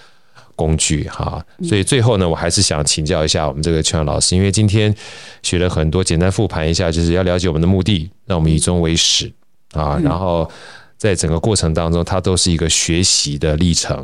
[0.56, 1.46] 工具哈。
[1.64, 4.96] 所以最后呢，我还是想请教一下我们这个秋阳老师，因为今天
[5.44, 9.30] 学了很多，简单复盘一下，就是要了解我们的目的，让我们以终为始。
[9.74, 10.50] 啊，然后
[10.98, 13.98] 在整个过程当中，它都是一个学习的历程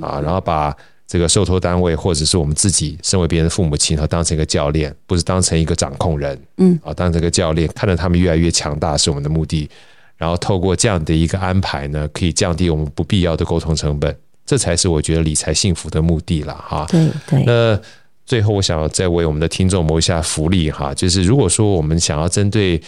[0.00, 0.20] 啊。
[0.20, 0.74] 然后把
[1.06, 9.68] 这个受托单位或者是我们自己身为别人的父母亲，和当成一个教练，不是当成一个掌控人，嗯，啊，当成一个教练，看着他们越来越强大是我们的目的。
[10.16, 16.86] 然后透过这样的一个安排呢，可以降低我们不必要的沟通成本，这才是我觉得理财幸福的目的了哈。
[16.88, 17.42] 对对。
[17.44, 17.80] 那
[18.24, 22.80] 最后我想再为我们的听众谋一下福利哈，就是如果说我们想要针对。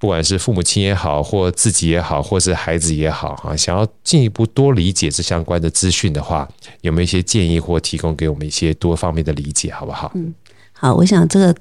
[0.00, 6.48] 不管是父母亲也好，或自己也好，或是孩子也好，哈，想要进一步多理解这相关的资讯的话，
[6.80, 10.10] 有没有一些建议或提供给我们一些多方面的理解，好不好？
[10.14, 10.34] 嗯，
[10.72, 11.54] 好，我想这个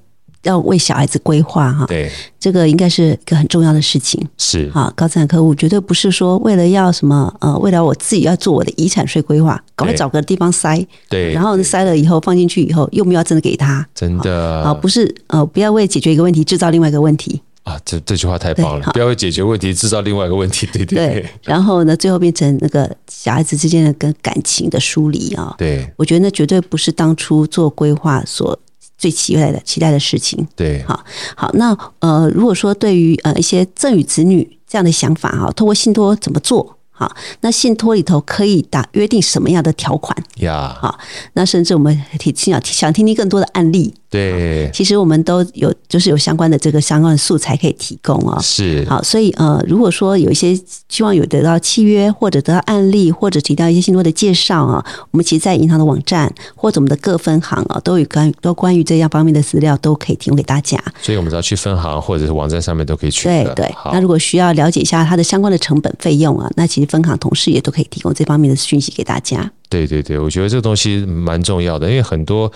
[0.44, 2.10] 要为小孩子规划哈，对，
[2.40, 4.26] 这个应该是一个很重要的事情。
[4.38, 17.42] 是，好，高资产客户绝对不是说为了要什么呃，为了我自己要做我的遗产税规划，赶快找个地方塞，对，然后塞了以后放进去以后，又没有真的给他，真的啊，不是呃，不要为解决一个问题制造另外一个问题。
[17.64, 18.92] 啊，这这句话太棒了！
[18.94, 21.30] 不要为解决问题制造另外一个问题，对对对。
[21.44, 25.54] 然后呢，最后变成那个小孩子之间的跟感情的疏离啊。
[25.58, 28.58] 对，我觉得那绝对不是当初做规划所
[28.98, 30.48] 最期待的期待的事情。
[30.56, 31.04] 对，好，
[31.36, 36.79] 好，那呃，如果说对于呃一些赠与子女这样的想法哈，透过信托怎么做？
[37.00, 40.14] 好，那信托里头可以打约定什么样的条款？
[40.40, 41.00] 呀，好，
[41.32, 43.94] 那甚至我们提想想听听更多的案例。
[44.10, 48.40] 对，其实我们都有，就是有相关的这个相关的素材可以提供啊。
[48.42, 60.84] 是，好，所以呃，如果说有一些希望有得到契约，或者得到案例，或者提到一些信托的介绍啊，我们其实，在银行的网站或者我们的各分行啊，都有关都关于这样方面的资料，都可以提供给大家。
[61.00, 63.26] 所以我们只要去分行或者是网站上面都可以去。
[63.26, 63.72] 对对。
[63.94, 69.50] 那如果需要了解一下它的相关的成本费用啊，那其实分行同事也都可以提供这方面的讯息给大家。
[69.70, 72.52] 对对对，我觉得这个东西蛮重要的，因为很多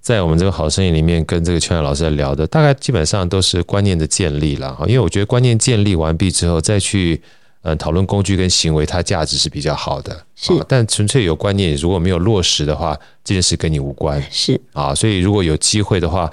[0.00, 4.84] 在我们这个好生意里面跟这个秋阳老师在聊的，大概基本上都是观念的建立了哈。
[4.86, 7.22] 因为我觉得观念建立完毕之后，再去
[7.62, 10.24] 嗯讨论工具跟行为，它价值是比较好的。
[10.34, 14.20] 是，但纯粹有观念，如果没有落实的话，这件事跟你无关。
[14.30, 16.28] 是啊，所以如果有机会的话，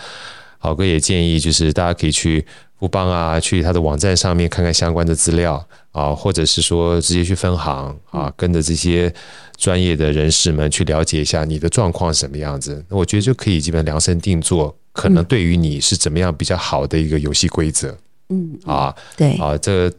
[0.57, 2.43] 好哥也建议就是大家可以去
[2.83, 9.13] 富邦啊，去他的网站上面看看相关的资料啊，或者是说直接去分行啊，跟着这些。
[9.55, 17.95] 专业的人士们去了解一下你的状况是什么样子，那我觉得就可以基本量身定做，可能对于你是怎么样比较好的一个游戏规则。
[18.29, 19.95] 嗯，啊，对啊，这个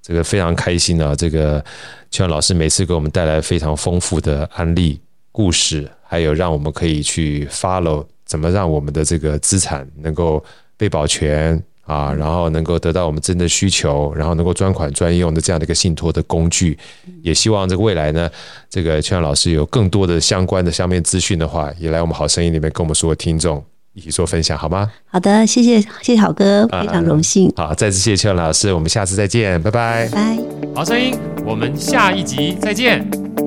[0.00, 1.64] 这个非常开心啊，这个
[2.10, 5.00] 秋阳老师每次给我们带来非常丰富的案例
[5.32, 10.44] 故事，还有让我们可以去 follow 怎么让我们的这个资产能够
[10.76, 11.60] 被保全。
[11.88, 16.78] 啊，然后能够得到我们真的需求，然后能够专款专用的这样的一个信托的工具，
[17.22, 18.30] 也希望这个未来呢，
[18.68, 23.64] 这个邱阳老师有更多的相关的相面资讯的话，也来我们好声音里面跟我们所有听众
[23.94, 24.90] 一起做分享，好吗？
[25.06, 27.50] 好的，谢谢谢谢好哥，非常荣幸。
[27.56, 30.08] 好，再次谢谢邱老师，我们下次再见，拜拜。
[30.10, 30.38] 拜。
[30.74, 33.37] 好声音，我们下一集再见。